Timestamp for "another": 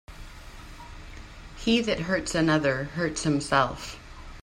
2.33-2.85